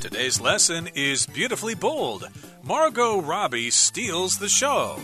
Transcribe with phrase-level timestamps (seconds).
[0.00, 2.28] Today's lesson is beautifully bold.
[2.62, 4.96] Margot Robbie steals the show.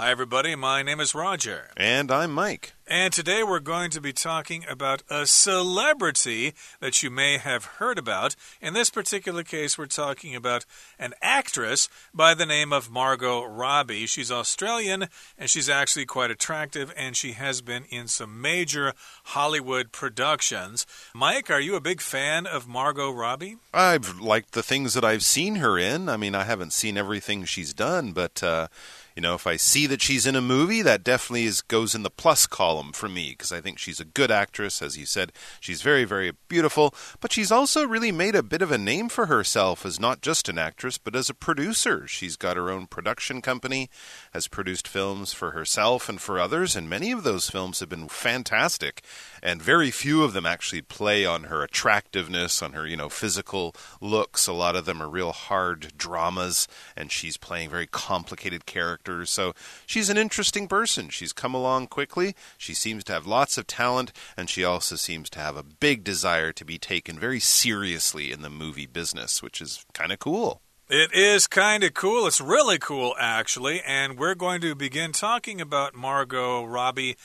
[0.00, 0.56] Hi, everybody.
[0.56, 1.72] My name is Roger.
[1.76, 2.72] And I'm Mike.
[2.86, 7.98] And today we're going to be talking about a celebrity that you may have heard
[7.98, 8.34] about.
[8.62, 10.64] In this particular case, we're talking about
[10.98, 14.06] an actress by the name of Margot Robbie.
[14.06, 18.94] She's Australian and she's actually quite attractive, and she has been in some major
[19.24, 20.86] Hollywood productions.
[21.14, 23.58] Mike, are you a big fan of Margot Robbie?
[23.74, 26.08] I've liked the things that I've seen her in.
[26.08, 28.42] I mean, I haven't seen everything she's done, but.
[28.42, 28.68] Uh,
[29.16, 32.02] you know, if I see that she's in a movie, that definitely is, goes in
[32.02, 34.80] the plus column for me because I think she's a good actress.
[34.80, 38.70] As you said, she's very, very beautiful, but she's also really made a bit of
[38.70, 42.06] a name for herself as not just an actress, but as a producer.
[42.06, 43.90] She's got her own production company,
[44.32, 48.08] has produced films for herself and for others, and many of those films have been
[48.08, 49.02] fantastic.
[49.42, 53.74] And very few of them actually play on her attractiveness, on her, you know, physical
[54.00, 54.46] looks.
[54.46, 59.30] A lot of them are real hard dramas, and she's playing very complicated characters characters.
[59.30, 59.54] So
[59.86, 61.08] she's an interesting person.
[61.08, 62.34] She's come along quickly.
[62.58, 66.04] She seems to have lots of talent, and she also seems to have a big
[66.04, 70.60] desire to be taken very seriously in the movie business, which is kind of cool.
[70.88, 72.26] It is kind of cool.
[72.26, 73.80] It's really cool, actually.
[73.86, 77.16] And we're going to begin talking about Margot Robbie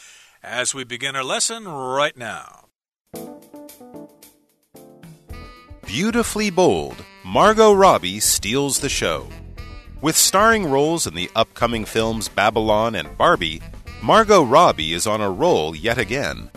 [0.44, 2.66] as we begin our lesson right now.
[5.88, 9.30] Beautifully bold, Margot Robbie steals the show.
[10.05, 13.61] With starring roles in the upcoming films Babylon and Barbie,
[14.03, 16.51] Margot Robbie is on a roll yet again.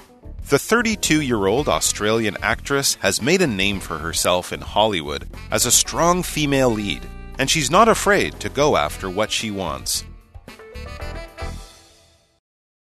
[0.50, 5.66] The 32 year old Australian actress has made a name for herself in Hollywood as
[5.66, 7.02] a strong female lead,
[7.38, 10.04] and she's not afraid to go after what she wants.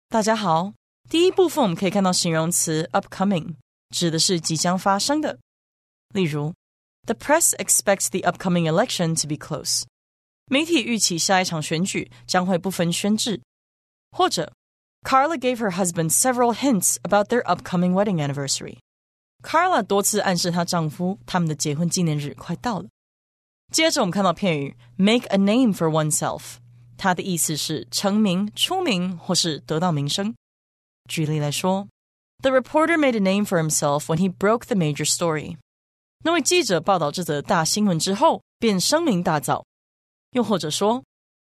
[0.09, 0.73] 大家好，
[1.09, 3.57] 第一部分我们可以看到形容词 upcoming，
[3.91, 5.39] 指的是即将发生的。
[6.13, 6.55] 例如，
[7.07, 9.83] The press expects the upcoming election to be close。
[10.49, 13.41] 媒体预期下一场选举将会不分轩轾，
[14.11, 14.53] 或者
[15.03, 18.79] Carla gave her husband several hints about their upcoming wedding anniversary.
[19.43, 22.89] Carla 多次暗示她丈夫他们的结婚纪念日快到了。
[23.73, 26.57] 接着我们看到片语 make a name for oneself，
[26.97, 30.35] 它的意思是成名、出名或是得到名声。
[31.09, 31.89] 举例来说，
[32.43, 35.57] The reporter made a name for himself when he broke the major story。
[36.25, 39.65] 那位记者报道这则大新闻之后，便声名大噪。
[40.32, 41.04] 又或者说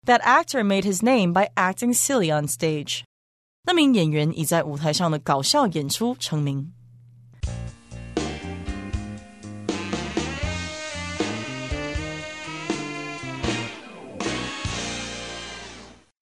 [0.05, 3.01] ，That actor made his name by acting silly on stage。
[3.63, 6.73] 那名演员以在舞台上的搞笑演出成名。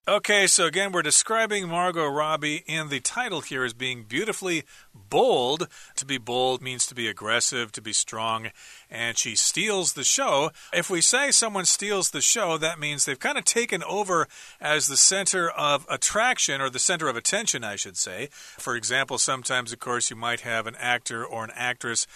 [0.09, 4.63] Okay, so again, we're describing Margot Robbie and the title here is being beautifully
[4.94, 5.68] bold.
[5.97, 8.51] To be bold means to be aggressive, to be strong,
[8.90, 10.51] and she steals the show.
[10.72, 14.29] If we say someone steals the show, that means they've kind of taken over
[14.62, 18.29] as the center of attraction or the center of attention, I should say.
[18.31, 22.07] For example, sometimes, of course, you might have an actor or an actress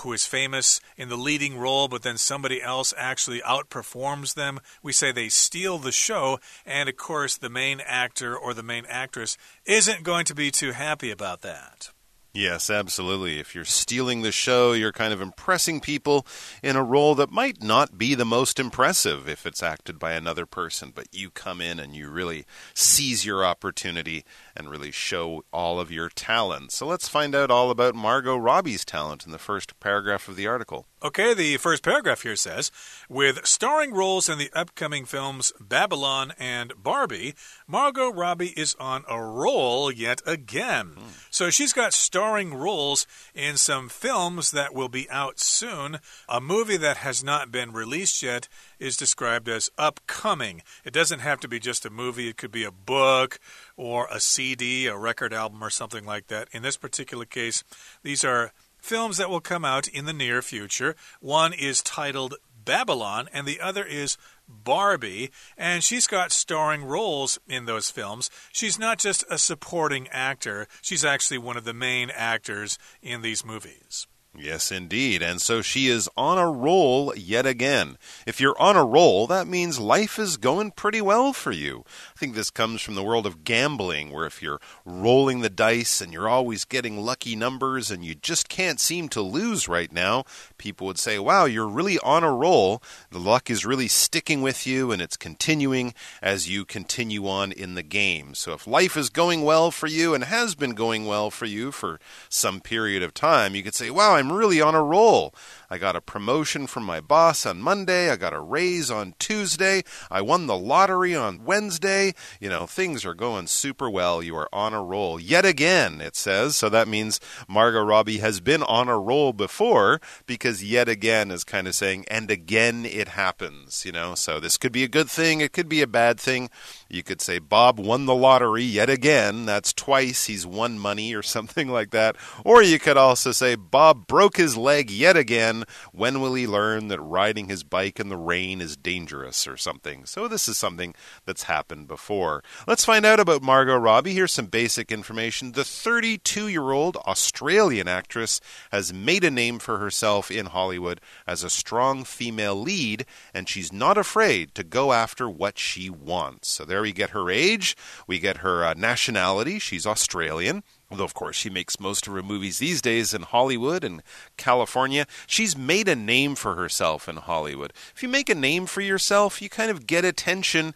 [0.00, 4.60] who is famous in the leading role, but then somebody else actually outperforms them.
[4.82, 8.84] We say they steal the show, and of course, the main actor or the main
[8.88, 11.90] actress isn't going to be too happy about that.
[12.36, 13.38] Yes, absolutely.
[13.40, 16.26] If you're stealing the show, you're kind of impressing people
[16.62, 20.44] in a role that might not be the most impressive if it's acted by another
[20.44, 22.44] person, but you come in and you really
[22.74, 24.22] seize your opportunity
[24.54, 26.72] and really show all of your talent.
[26.72, 30.46] So let's find out all about Margot Robbie's talent in the first paragraph of the
[30.46, 30.84] article.
[31.02, 32.72] Okay, the first paragraph here says
[33.06, 37.34] With starring roles in the upcoming films Babylon and Barbie,
[37.66, 40.94] Margot Robbie is on a roll yet again.
[40.96, 41.08] Hmm.
[41.30, 45.98] So she's got starring roles in some films that will be out soon.
[46.30, 50.62] A movie that has not been released yet is described as upcoming.
[50.82, 53.38] It doesn't have to be just a movie, it could be a book
[53.76, 56.48] or a CD, a record album, or something like that.
[56.52, 57.64] In this particular case,
[58.02, 58.52] these are
[58.86, 60.94] films that will come out in the near future.
[61.20, 64.16] One is titled Babylon, and the other is
[64.48, 68.30] Barbie, and she's got starring roles in those films.
[68.52, 73.44] She's not just a supporting actor, she's actually one of the main actors in these
[73.44, 74.06] movies.
[74.38, 75.22] Yes, indeed.
[75.22, 77.96] And so she is on a roll yet again.
[78.26, 81.84] If you're on a roll, that means life is going pretty well for you.
[82.14, 86.00] I think this comes from the world of gambling, where if you're rolling the dice
[86.00, 90.24] and you're always getting lucky numbers and you just can't seem to lose right now,
[90.58, 92.82] people would say, wow, you're really on a roll.
[93.10, 97.74] The luck is really sticking with you and it's continuing as you continue on in
[97.74, 98.34] the game.
[98.34, 101.72] So if life is going well for you and has been going well for you
[101.72, 101.98] for
[102.28, 105.32] some period of time, you could say, wow, I'm I'm really on a roll.
[105.70, 108.10] I got a promotion from my boss on Monday.
[108.10, 109.84] I got a raise on Tuesday.
[110.10, 112.12] I won the lottery on Wednesday.
[112.40, 114.24] You know, things are going super well.
[114.24, 116.56] You are on a roll yet again, it says.
[116.56, 121.44] So that means Margot Robbie has been on a roll before because yet again is
[121.44, 124.16] kind of saying, and again it happens, you know.
[124.16, 125.40] So this could be a good thing.
[125.40, 126.50] It could be a bad thing.
[126.88, 129.44] You could say Bob won the lottery yet again.
[129.46, 132.16] That's twice he's won money or something like that.
[132.44, 135.64] Or you could also say Bob broke his leg yet again.
[135.92, 140.06] When will he learn that riding his bike in the rain is dangerous or something?
[140.06, 140.94] So this is something
[141.24, 142.42] that's happened before.
[142.66, 144.14] Let's find out about Margot Robbie.
[144.14, 145.52] Here's some basic information.
[145.52, 148.40] The 32 year old Australian actress
[148.70, 153.72] has made a name for herself in Hollywood as a strong female lead, and she's
[153.72, 156.48] not afraid to go after what she wants.
[156.48, 157.76] So there we get her age,
[158.06, 159.58] we get her uh, nationality.
[159.58, 160.62] She's Australian.
[160.90, 164.02] Although, of course, she makes most of her movies these days in Hollywood and
[164.36, 165.06] California.
[165.26, 167.72] She's made a name for herself in Hollywood.
[167.94, 170.74] If you make a name for yourself, you kind of get attention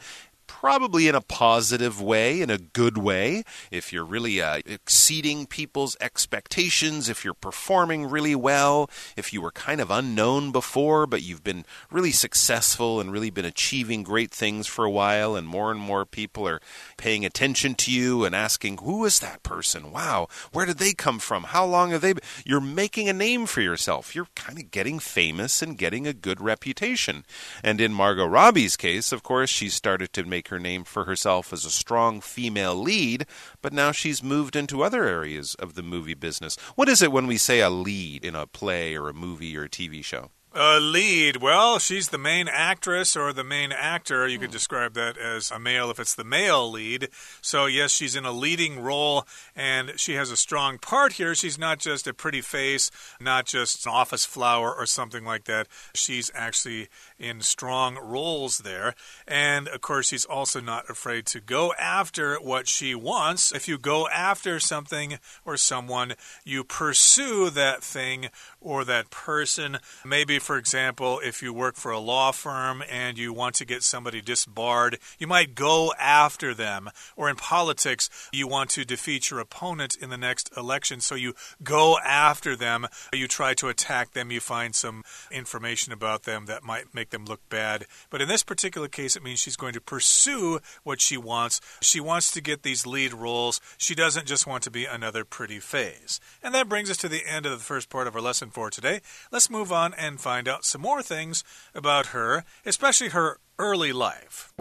[0.51, 3.45] probably in a positive way, in a good way.
[3.71, 9.53] If you're really uh, exceeding people's expectations, if you're performing really well, if you were
[9.53, 14.67] kind of unknown before, but you've been really successful and really been achieving great things
[14.67, 16.61] for a while, and more and more people are
[16.97, 19.93] paying attention to you and asking, Who is that person?
[19.93, 21.45] Wow, where did they come from?
[21.45, 22.25] How long have they been?
[22.45, 24.17] You're making a name for yourself.
[24.17, 27.25] You're kind of getting famous and getting a good reputation.
[27.63, 31.53] And in Margot Robbie's case, of course, she started to make her name for herself
[31.53, 33.27] as a strong female lead,
[33.63, 36.57] but now she's moved into other areas of the movie business.
[36.75, 39.65] What is it when we say a lead in a play or a movie or
[39.65, 40.31] a TV show?
[40.53, 41.37] A lead.
[41.37, 44.27] Well, she's the main actress or the main actor.
[44.27, 44.55] You could hmm.
[44.55, 47.09] describe that as a male if it's the male lead.
[47.41, 51.37] So, yes, she's in a leading role and she has a strong part here.
[51.37, 55.69] She's not just a pretty face, not just an office flower or something like that.
[55.95, 58.97] She's actually in strong roles there.
[59.29, 63.53] And, of course, she's also not afraid to go after what she wants.
[63.53, 66.15] If you go after something or someone,
[66.45, 68.31] you pursue that thing
[68.61, 69.79] or that person.
[70.05, 73.83] Maybe, for example, if you work for a law firm and you want to get
[73.83, 76.91] somebody disbarred, you might go after them.
[77.17, 81.35] Or in politics, you want to defeat your opponent in the next election, so you
[81.63, 82.87] go after them.
[83.13, 87.25] You try to attack them, you find some information about them that might make them
[87.25, 87.87] look bad.
[88.09, 91.61] But in this particular case, it means she's going to pursue what she wants.
[91.81, 93.61] She wants to get these lead roles.
[93.77, 96.21] She doesn't just want to be another pretty face.
[96.43, 98.71] And that brings us to the end of the first part of our lesson for
[98.71, 99.01] today.
[99.31, 101.43] Let's move on and find out some more things
[101.75, 104.53] about her, especially her early life.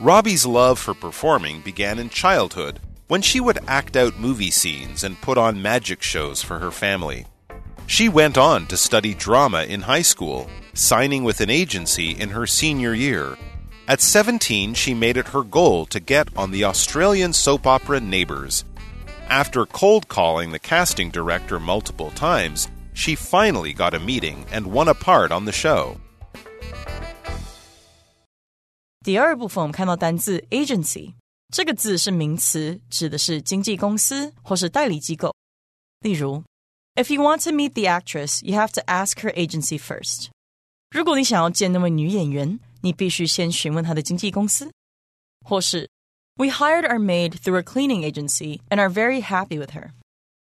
[0.00, 5.20] Robbie's love for performing began in childhood when she would act out movie scenes and
[5.20, 7.26] put on magic shows for her family.
[7.86, 12.46] She went on to study drama in high school, signing with an agency in her
[12.46, 13.36] senior year.
[13.88, 18.64] At 17, she made it her goal to get on the Australian soap opera Neighbours.
[19.28, 22.68] After cold calling the casting director multiple times,
[22.99, 25.97] she finally got a meeting and won a part on the show.
[29.03, 31.13] 第二部分我们看到单字 agency
[31.53, 35.33] 这个字是名词，指的是经纪公司或是代理机构。
[36.01, 36.43] 例如，
[36.95, 40.27] If you want to meet the actress, you have to ask her agency first。
[40.89, 44.71] 如果你想要见那位女演员，你必须先询问她的经纪公司。
[45.45, 45.89] 或是
[46.37, 49.91] We hired our maid through a cleaning agency and are very happy with her。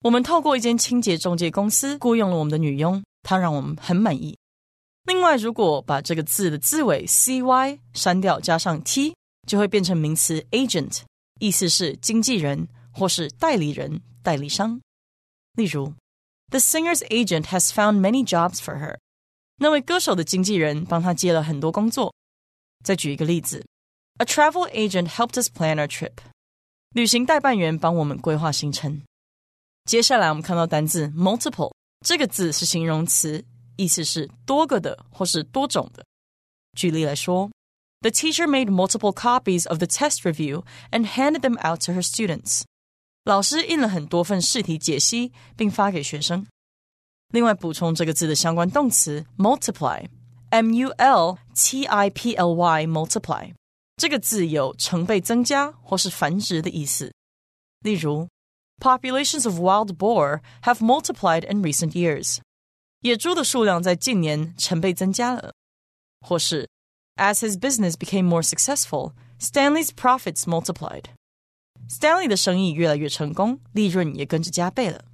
[0.03, 4.39] 我们透过一间清洁中介公司雇佣了我们的女佣，她让我们很满意。
[5.05, 9.15] 另外，如果把这个字的字尾 cy 删掉，加上 t，
[9.47, 11.01] 就会变成名词 agent，
[11.39, 14.81] 意思是经纪人或是代理人、代理商。
[15.55, 15.93] 例如
[16.49, 18.97] ，The singer's agent has found many jobs for her。
[19.57, 22.15] 那位歌手的经纪人帮他接了很多工作。
[22.83, 23.67] 再举一个例子
[24.17, 26.15] ，A travel agent helped us plan our trip。
[26.93, 29.03] 旅行代办员帮我们规划行程。
[29.85, 31.73] 接下来我们看到单字 multiple，
[32.07, 33.45] 这个字是形容词。
[33.77, 36.05] 意思是多个的或是多种的。
[36.77, 37.51] 举例来说
[38.03, 42.65] ，The teacher made multiple copies of the test review and handed them out to her students。
[43.25, 46.47] 老师印了很多份试题解析，并发给学生。
[47.33, 53.51] 另外，补充这个字的相关动词 multiply，m u l t i p l y，multiply
[53.97, 57.11] 这个字有成倍增加或是繁殖的意思。
[57.81, 58.29] 例如
[58.80, 62.40] ，Populations of wild boar have multiplied in recent years。
[63.02, 65.54] 野猪的数量在近年成倍增加了，
[66.22, 66.68] 或是
[67.18, 71.06] As his business became more successful, Stanley's profits multiplied.
[71.88, 75.06] Stanley 的生意越来越成功，利润也跟着加倍了。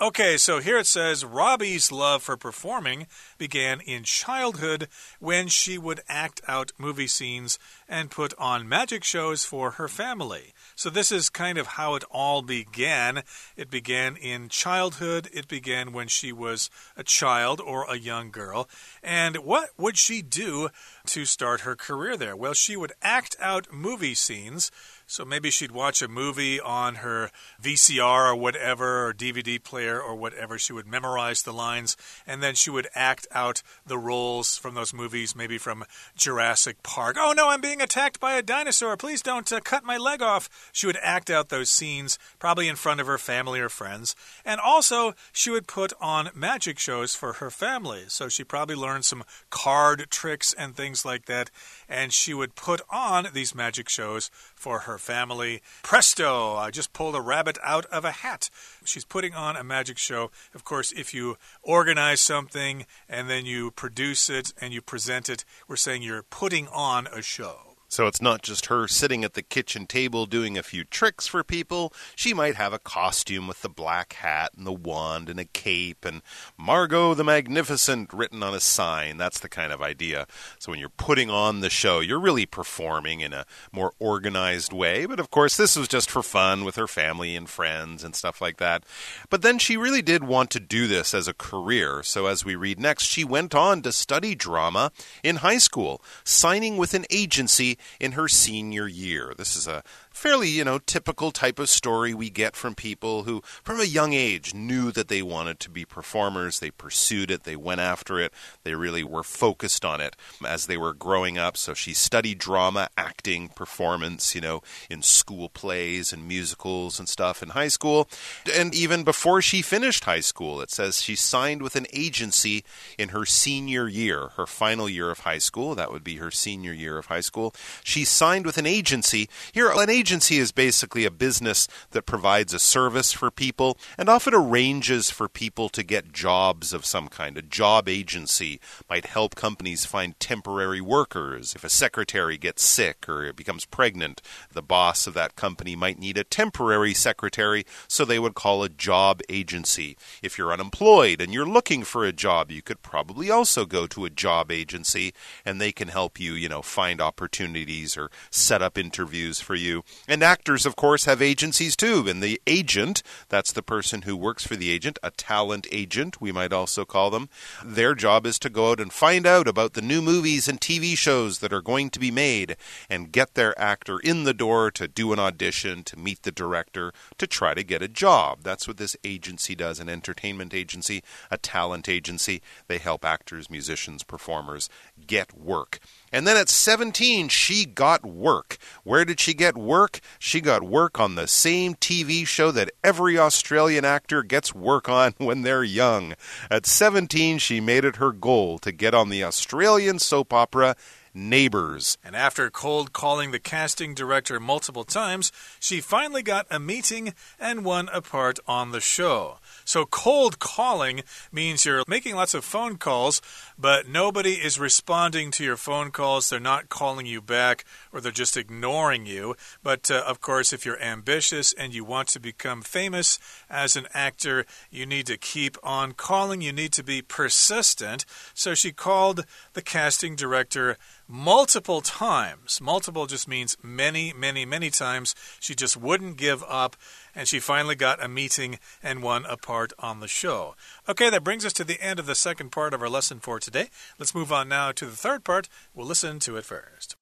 [0.00, 4.86] Okay, so here it says Robbie's love for performing began in childhood
[5.18, 10.54] when she would act out movie scenes and put on magic shows for her family.
[10.76, 13.24] So, this is kind of how it all began.
[13.56, 18.68] It began in childhood, it began when she was a child or a young girl.
[19.02, 20.68] And what would she do
[21.06, 22.36] to start her career there?
[22.36, 24.70] Well, she would act out movie scenes.
[25.10, 27.30] So maybe she'd watch a movie on her
[27.62, 30.58] VCR or whatever, or DVD player or whatever.
[30.58, 31.96] She would memorize the lines
[32.26, 35.84] and then she would act out the roles from those movies, maybe from
[36.14, 37.16] Jurassic Park.
[37.18, 38.98] Oh no, I'm being attacked by a dinosaur.
[38.98, 40.70] Please don't uh, cut my leg off.
[40.72, 44.14] She would act out those scenes, probably in front of her family or friends.
[44.44, 48.04] And also, she would put on magic shows for her family.
[48.08, 51.50] So she probably learned some card tricks and things like that.
[51.88, 55.62] And she would put on these magic shows for her family.
[55.82, 56.54] Presto!
[56.56, 58.50] I just pulled a rabbit out of a hat.
[58.84, 60.30] She's putting on a magic show.
[60.54, 65.44] Of course, if you organize something and then you produce it and you present it,
[65.66, 67.67] we're saying you're putting on a show.
[67.88, 71.42] So it's not just her sitting at the kitchen table doing a few tricks for
[71.42, 71.92] people.
[72.14, 76.04] She might have a costume with the black hat and the wand and a cape
[76.04, 76.20] and
[76.58, 79.16] Margot the Magnificent written on a sign.
[79.16, 80.26] That's the kind of idea.
[80.58, 85.06] So when you're putting on the show, you're really performing in a more organized way.
[85.06, 88.42] But of course, this was just for fun with her family and friends and stuff
[88.42, 88.84] like that.
[89.30, 92.02] But then she really did want to do this as a career.
[92.02, 94.92] So as we read next, she went on to study drama
[95.22, 99.34] in high school, signing with an agency in her senior year.
[99.36, 99.82] This is a
[100.18, 104.12] fairly, you know, typical type of story we get from people who, from a young
[104.12, 106.58] age, knew that they wanted to be performers.
[106.58, 108.32] They pursued it, they went after it,
[108.64, 111.56] they really were focused on it as they were growing up.
[111.56, 114.60] So she studied drama, acting, performance, you know,
[114.90, 118.08] in school plays and musicals and stuff in high school.
[118.52, 122.64] And even before she finished high school, it says she signed with an agency
[122.98, 125.76] in her senior year, her final year of high school.
[125.76, 127.54] That would be her senior year of high school.
[127.84, 129.28] She signed with an agency.
[129.52, 134.08] Here, an agency agency is basically a business that provides a service for people and
[134.08, 137.36] often arranges for people to get jobs of some kind.
[137.36, 141.54] A job agency might help companies find temporary workers.
[141.54, 146.16] If a secretary gets sick or becomes pregnant, the boss of that company might need
[146.16, 149.94] a temporary secretary, so they would call a job agency.
[150.22, 154.06] If you're unemployed and you're looking for a job, you could probably also go to
[154.06, 155.12] a job agency
[155.44, 159.84] and they can help you, you know, find opportunities or set up interviews for you.
[160.06, 162.06] And actors, of course, have agencies too.
[162.08, 166.32] And the agent, that's the person who works for the agent, a talent agent, we
[166.32, 167.28] might also call them.
[167.64, 170.96] Their job is to go out and find out about the new movies and TV
[170.96, 172.56] shows that are going to be made
[172.88, 176.92] and get their actor in the door to do an audition, to meet the director,
[177.18, 178.40] to try to get a job.
[178.42, 182.42] That's what this agency does an entertainment agency, a talent agency.
[182.66, 184.68] They help actors, musicians, performers
[185.06, 185.80] get work.
[186.12, 188.56] And then at 17, she got work.
[188.84, 190.00] Where did she get work?
[190.18, 195.14] She got work on the same TV show that every Australian actor gets work on
[195.18, 196.14] when they're young.
[196.50, 200.76] At 17, she made it her goal to get on the Australian soap opera
[201.18, 201.98] Neighbours.
[202.04, 207.64] And after cold calling the casting director multiple times, she finally got a meeting and
[207.64, 209.38] won a part on the show.
[209.64, 213.20] So, cold calling means you're making lots of phone calls,
[213.58, 216.30] but nobody is responding to your phone calls.
[216.30, 219.34] They're not calling you back or they're just ignoring you.
[219.60, 223.18] But uh, of course, if you're ambitious and you want to become famous
[223.50, 226.42] as an actor, you need to keep on calling.
[226.42, 228.04] You need to be persistent.
[228.34, 230.76] So, she called the casting director
[231.08, 232.60] multiple times.
[232.60, 235.14] Multiple just means many, many, many times.
[235.40, 236.76] She just wouldn't give up,
[237.14, 240.54] and she finally got a meeting and won a part on the show.
[240.88, 243.40] Okay, that brings us to the end of the second part of our lesson for
[243.40, 243.70] today.
[243.98, 245.48] Let's move on now to the third part.
[245.74, 246.96] We'll listen to it first.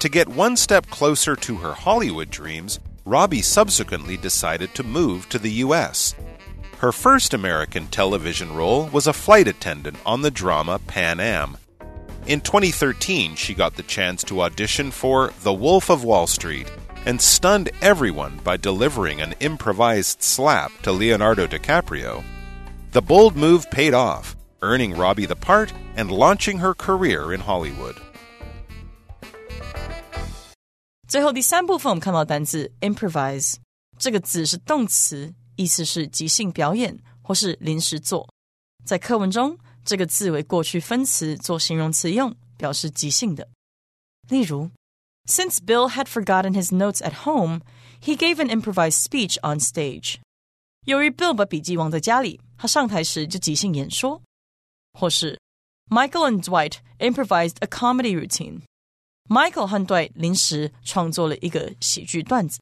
[0.00, 5.38] To get one step closer to her Hollywood dreams, Robbie subsequently decided to move to
[5.38, 6.16] the U.S.
[6.81, 11.57] Her first American television role was a flight attendant on the drama Pan Am.
[12.27, 16.69] In 2013, she got the chance to audition for The Wolf of Wall Street
[17.05, 22.23] and stunned everyone by delivering an improvised slap to Leonardo DiCaprio.
[22.91, 27.95] The bold move paid off, earning Robbie the part and launching her career in Hollywood.
[31.07, 33.55] 最后第三部分，我们看到单字 improvise
[33.97, 38.28] 这个字是动词， 意思是即兴表演或是临时做。
[38.84, 43.48] 在课文中，这个字为过去分词做形容词用，表示即兴的。
[44.28, 44.72] 例如
[45.26, 47.60] ，Since Bill had forgotten his notes at home,
[48.00, 50.16] he gave an improvised speech on stage.
[50.84, 54.20] 由于 Bill 把笔记忘在家里，他上台时就即兴演说。
[54.98, 55.38] 或是
[55.88, 58.62] Michael and Dwight improvised a comedy routine.
[59.28, 62.58] Michael 和 Dwight 临时创作了一个喜剧段子。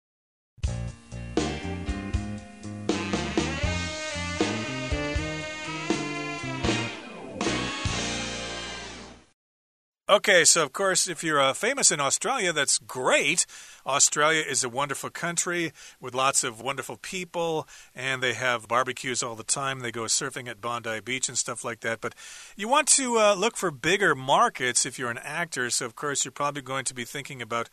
[10.11, 13.47] Okay, so of course, if you're uh, famous in Australia, that's great.
[13.87, 19.37] Australia is a wonderful country with lots of wonderful people, and they have barbecues all
[19.37, 19.79] the time.
[19.79, 22.01] They go surfing at Bondi Beach and stuff like that.
[22.01, 22.17] But
[22.57, 26.25] you want to uh, look for bigger markets if you're an actor, so of course,
[26.25, 27.69] you're probably going to be thinking about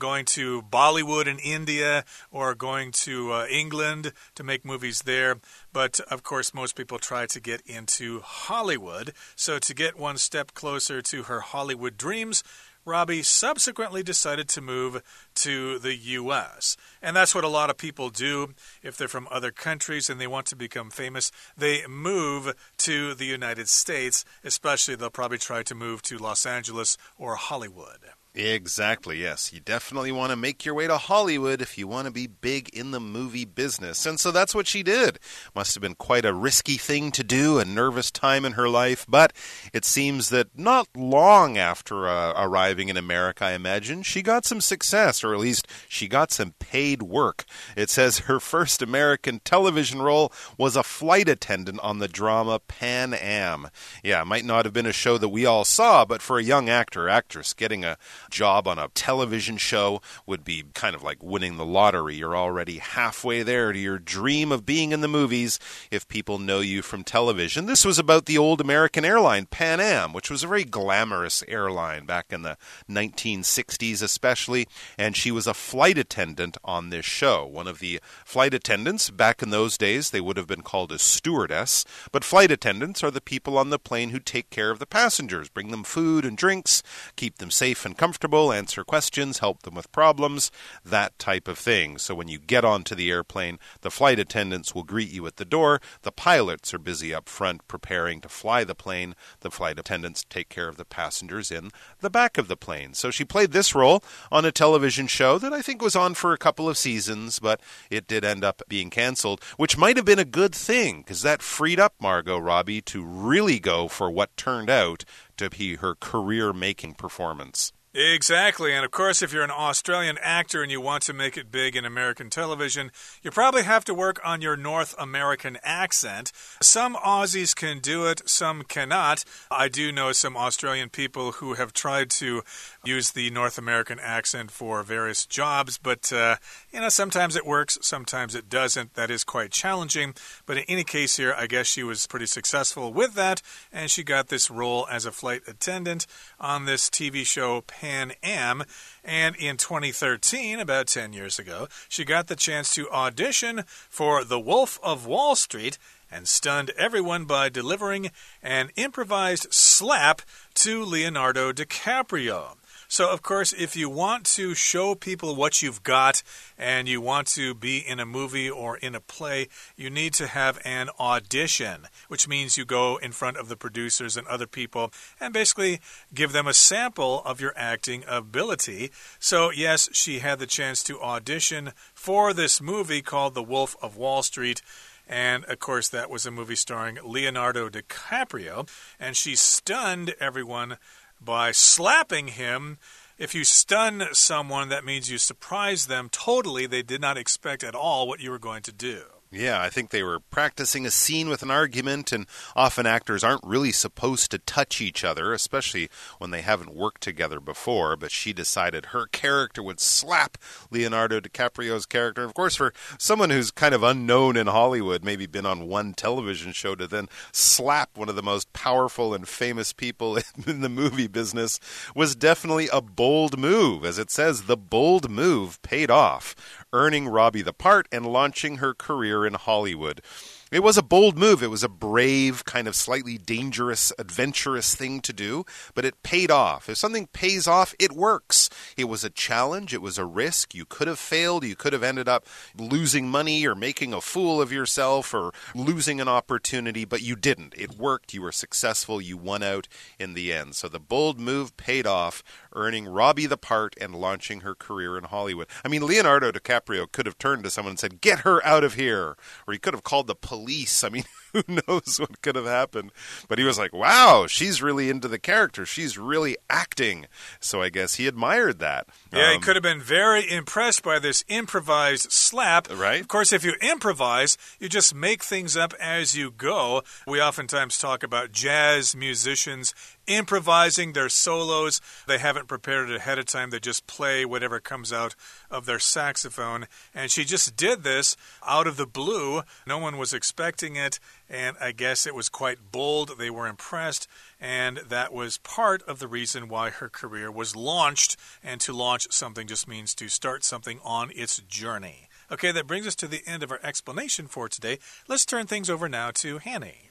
[0.00, 5.38] going to Bollywood in India or going to uh, England to make movies there.
[5.72, 9.12] But of course, most people try to get into Hollywood.
[9.36, 12.42] So, to get one step closer to her Hollywood dreams,
[12.84, 15.02] Robbie subsequently decided to move
[15.36, 16.76] to the U.S.
[17.02, 20.26] And that's what a lot of people do if they're from other countries and they
[20.26, 21.30] want to become famous.
[21.56, 26.96] They move to the United States, especially they'll probably try to move to Los Angeles
[27.18, 28.00] or Hollywood.
[28.32, 29.52] Exactly, yes.
[29.52, 32.68] You definitely want to make your way to Hollywood if you want to be big
[32.68, 34.06] in the movie business.
[34.06, 35.18] And so that's what she did.
[35.52, 39.04] Must have been quite a risky thing to do, a nervous time in her life,
[39.08, 39.32] but
[39.72, 44.60] it seems that not long after uh, arriving in America, I imagine, she got some
[44.60, 47.44] success, or at least she got some paid work.
[47.76, 53.12] It says her first American television role was a flight attendant on the drama Pan
[53.12, 53.70] Am.
[54.04, 56.44] Yeah, it might not have been a show that we all saw, but for a
[56.44, 57.96] young actor, actress, getting a
[58.30, 62.16] job on a television show would be kind of like winning the lottery.
[62.16, 65.58] You're already halfway there to your dream of being in the movies
[65.90, 67.66] if people know you from television.
[67.66, 72.06] This was about the old American airline, Pan Am, which was a very glamorous airline
[72.06, 72.56] back in the
[72.88, 74.66] 1960s, especially.
[74.96, 77.44] And she was a flight attendant on this show.
[77.46, 80.98] One of the flight attendants, back in those days, they would have been called a
[80.98, 81.84] stewardess.
[82.12, 85.48] But flight attendants are the people on the plane who take care of the passengers,
[85.48, 86.82] bring them food and drinks,
[87.16, 88.19] keep them safe and comfortable,
[88.52, 90.50] answer questions, help them with problems,
[90.84, 91.96] that type of thing.
[91.96, 95.44] So when you get onto the airplane, the flight attendants will greet you at the
[95.44, 95.80] door.
[96.02, 99.14] The pilots are busy up front preparing to fly the plane.
[99.40, 102.92] The flight attendants take care of the passengers in the back of the plane.
[102.92, 106.32] So she played this role on a television show that I think was on for
[106.32, 110.18] a couple of seasons, but it did end up being canceled, which might have been
[110.18, 114.68] a good thing because that freed up Margot Robbie to really go for what turned
[114.68, 115.04] out
[115.36, 117.72] to be her career making performance.
[117.92, 118.72] Exactly.
[118.72, 121.74] And of course, if you're an Australian actor and you want to make it big
[121.74, 126.30] in American television, you probably have to work on your North American accent.
[126.62, 129.24] Some Aussies can do it, some cannot.
[129.50, 132.42] I do know some Australian people who have tried to
[132.84, 136.36] use the North American accent for various jobs, but, uh,
[136.72, 138.94] you know, sometimes it works, sometimes it doesn't.
[138.94, 140.14] That is quite challenging.
[140.46, 144.02] But in any case, here, I guess she was pretty successful with that, and she
[144.02, 146.06] got this role as a flight attendant
[146.38, 147.62] on this TV show.
[147.62, 148.64] Pan Am.
[149.04, 154.40] And in 2013, about 10 years ago, she got the chance to audition for The
[154.40, 155.78] Wolf of Wall Street
[156.10, 158.10] and stunned everyone by delivering
[158.42, 160.22] an improvised slap
[160.54, 162.56] to Leonardo DiCaprio.
[162.92, 166.24] So, of course, if you want to show people what you've got
[166.58, 170.26] and you want to be in a movie or in a play, you need to
[170.26, 174.90] have an audition, which means you go in front of the producers and other people
[175.20, 175.78] and basically
[176.12, 178.90] give them a sample of your acting ability.
[179.20, 183.96] So, yes, she had the chance to audition for this movie called The Wolf of
[183.96, 184.62] Wall Street.
[185.08, 188.68] And of course, that was a movie starring Leonardo DiCaprio.
[188.98, 190.76] And she stunned everyone
[191.20, 192.78] by slapping him.
[193.18, 196.66] If you stun someone, that means you surprise them totally.
[196.66, 199.02] They did not expect at all what you were going to do.
[199.32, 203.44] Yeah, I think they were practicing a scene with an argument, and often actors aren't
[203.44, 205.88] really supposed to touch each other, especially
[206.18, 207.94] when they haven't worked together before.
[207.96, 210.36] But she decided her character would slap
[210.72, 212.24] Leonardo DiCaprio's character.
[212.24, 216.50] Of course, for someone who's kind of unknown in Hollywood, maybe been on one television
[216.50, 221.06] show, to then slap one of the most powerful and famous people in the movie
[221.06, 221.60] business
[221.94, 223.84] was definitely a bold move.
[223.84, 226.34] As it says, the bold move paid off
[226.72, 230.02] earning Robbie the part and launching her career in Hollywood.
[230.50, 231.44] It was a bold move.
[231.44, 236.28] It was a brave, kind of slightly dangerous, adventurous thing to do, but it paid
[236.28, 236.68] off.
[236.68, 238.50] If something pays off, it works.
[238.76, 239.72] It was a challenge.
[239.72, 240.52] It was a risk.
[240.52, 241.44] You could have failed.
[241.44, 242.26] You could have ended up
[242.58, 247.54] losing money or making a fool of yourself or losing an opportunity, but you didn't.
[247.56, 248.12] It worked.
[248.12, 249.00] You were successful.
[249.00, 249.68] You won out
[250.00, 250.56] in the end.
[250.56, 255.04] So the bold move paid off, earning Robbie the part and launching her career in
[255.04, 255.46] Hollywood.
[255.64, 258.74] I mean, Leonardo DiCaprio could have turned to someone and said, Get her out of
[258.74, 259.16] here.
[259.46, 260.39] Or he could have called the police.
[260.84, 262.92] I mean, who knows what could have happened.
[263.28, 265.64] But he was like, Wow, she's really into the character.
[265.64, 267.06] She's really acting.
[267.40, 268.86] So I guess he admired that.
[269.12, 272.68] Yeah, Um, he could have been very impressed by this improvised slap.
[272.70, 273.00] Right.
[273.00, 276.82] Of course, if you improvise, you just make things up as you go.
[277.06, 279.74] We oftentimes talk about jazz musicians
[280.10, 281.80] improvising their solos.
[282.06, 283.50] They haven't prepared it ahead of time.
[283.50, 285.14] They just play whatever comes out
[285.50, 286.66] of their saxophone.
[286.92, 289.42] And she just did this out of the blue.
[289.66, 290.98] No one was expecting it.
[291.28, 293.18] And I guess it was quite bold.
[293.18, 294.08] They were impressed.
[294.40, 298.16] And that was part of the reason why her career was launched.
[298.42, 302.08] And to launch something just means to start something on its journey.
[302.32, 304.78] Okay, that brings us to the end of our explanation for today.
[305.06, 306.90] Let's turn things over now to Hanny.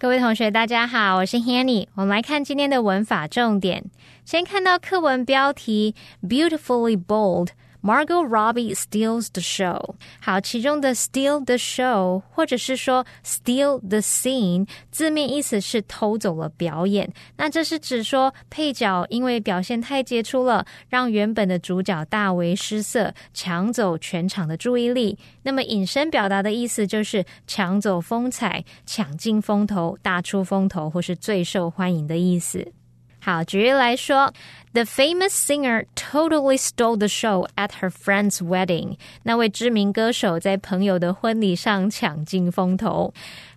[0.00, 1.86] 各位同学，大家好，我是 Hanny。
[1.94, 3.84] 我们来看今天的文法重点。
[4.24, 7.48] 先看到课文标题，Beautifully bold。
[7.82, 9.94] Margot Robbie steals the show。
[10.20, 17.12] 好，其中的 steal the show，或者是说 steal the scene，字面意思是偷走了表演。
[17.36, 25.18] 那这是指说配角因为表现太杰出了，让原本的主角大为失色，抢走全场的注意力。
[25.42, 32.72] 那么引申表达的意思就是抢走风采、抢尽风头、大出风头，或是最受欢迎的意思。
[33.22, 34.32] 好，举例来说
[34.72, 38.96] ，The famous singer totally stole the show at her friend's wedding。
[39.24, 43.12] 那位知名歌手在朋友的婚礼上抢尽风头。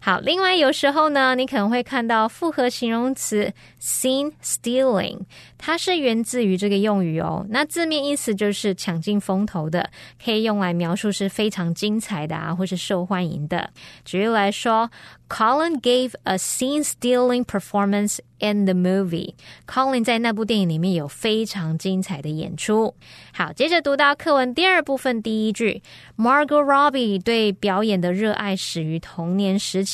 [0.06, 5.22] 好，另外有时候呢，你可能会看到复合形容词 scene stealing，
[5.58, 7.46] 它是源自于这个用语哦。
[7.50, 9.89] 那字面意思就是抢尽风头的，
[10.22, 13.70] 可以用来描述是非常精彩的啊，或是受欢迎的。
[14.04, 14.92] 举例来说
[15.30, 19.36] ，Colin gave a scene stealing performance in the movie。
[19.66, 22.94] Colin 在那部电影里面有非常精彩的演出。
[23.34, 25.82] 好，接着读到课文第二部分第一句
[26.18, 29.92] ，Margot Robbie 对表演的热爱始于童年时期。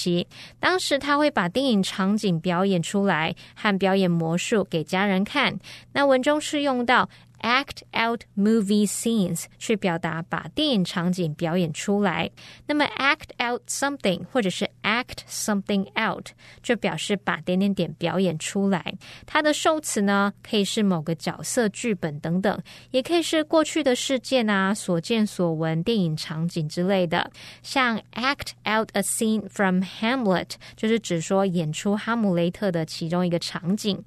[0.60, 5.60] 当时他会把电影场景表演出来，和表演魔术给家人看。
[5.94, 7.10] 那文中是用到。
[7.42, 12.30] Act out movie scenes 去表达把电影场景表演出来。
[12.68, 16.28] 那么 act out something 或者是 act something out
[16.62, 18.94] 就表示把点点点表演出来。
[19.26, 27.32] 它的受词呢可以是某个角色、剧本等等，也可以是过去的事件啊、所见所闻、电影场景之类的。
[27.62, 34.04] 像 act out a scene from Hamlet 就是指说演出哈姆雷特的其中一个场景。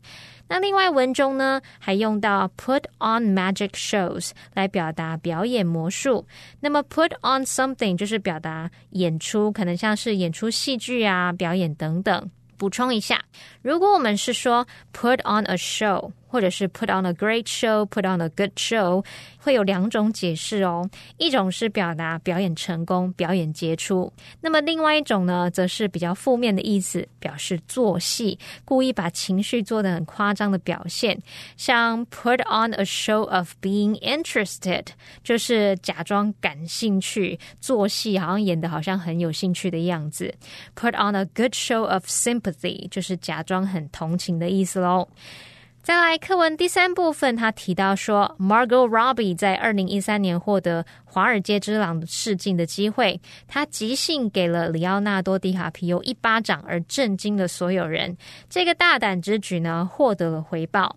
[0.52, 6.26] 那另外文中呢，还用到 put on magic shows 来表达表演魔术。
[6.60, 12.30] 那么 put on something 就是表达演出，可能像是演出戏剧啊、表演等等。
[12.58, 13.24] 补充一下，
[13.62, 16.10] 如果我们是说 put on a show。
[16.32, 19.04] 或者是 put on a great show, put on a good show，
[19.36, 20.88] 会有两种解释哦。
[21.18, 31.20] 一种是表达表演成功、表演杰出，那么另外一种呢，则是比较负面的意思，表示做戏，故意把情绪做得很夸张的表现。
[31.58, 34.86] 像 put on a show of being interested，
[35.22, 40.34] 就是假装感兴趣，做戏好像演的好像很有兴趣的样子。
[40.74, 45.06] put on a good show of sympathy，就是假装很同情的意思喽。
[45.82, 58.16] 再来，课文第三部分，他提到说，Margot Robbie 在二零一三年获得《华尔街之狼》试镜的机会，他即兴给了里奥纳多·迪卡皮欧一巴掌，而震惊了所有人。
[58.48, 60.94] 这个大胆之举呢，获得了回报。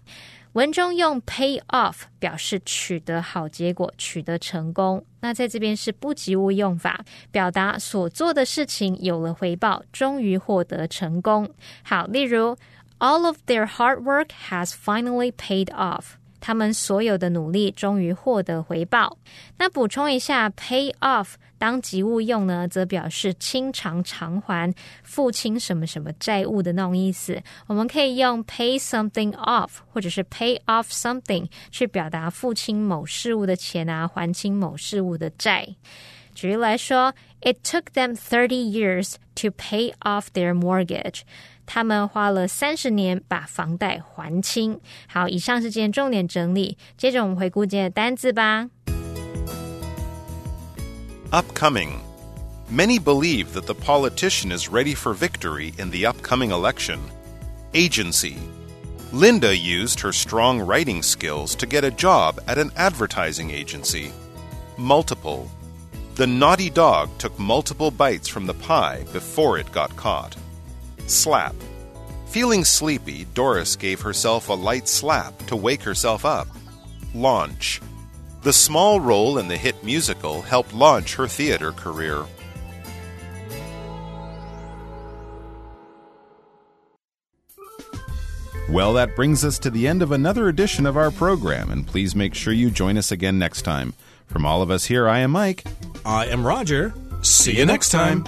[0.53, 5.03] 文中用 pay off 表示取得好结果、取得成功。
[5.19, 11.49] 那在这边是不及物用法，表达所做的事情有了回报，终于获得成功。
[11.81, 12.55] 好，例如。
[12.98, 16.16] All of their hard work has finally paid off.
[16.42, 19.18] 他们所有的努力终于获得回报。
[19.58, 27.42] 那补充一下，pay off 当及物用呢，则表示清偿偿还、付清什么什么债务的那种意思。
[27.66, 35.68] 我们可以用 pay something off 或者是 pay off something 去表达付清某事物的钱啊，还清某事物的债。
[36.34, 41.20] 举例来说，It took them thirty years to pay off their mortgage.
[41.66, 44.80] 他们花了三十年把房贷还清。
[45.06, 46.76] 好，以上是今天重点整理。
[46.96, 48.68] 接着我们回顾今天的单字吧。
[51.30, 52.00] Upcoming.
[52.70, 56.98] Many believe that the politician is ready for victory in the upcoming election.
[57.72, 58.36] Agency.
[59.12, 64.12] Linda used her strong writing skills to get a job at an advertising agency.
[64.80, 65.48] multiple.
[66.16, 70.36] The naughty dog took multiple bites from the pie before it got caught.
[71.07, 71.55] Slap.
[72.27, 76.47] Feeling sleepy, Doris gave herself a light slap to wake herself up.
[77.13, 77.81] Launch.
[78.43, 82.25] The small role in the hit musical helped launch her theater career.
[88.69, 92.15] Well, that brings us to the end of another edition of our program, and please
[92.15, 93.93] make sure you join us again next time.
[94.25, 95.63] From all of us here, I am Mike.
[96.05, 96.93] I am Roger.
[97.21, 98.25] See you next time.